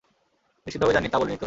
[0.67, 1.39] নিশ্চিতভাবে জানি, তা বলিনি তো।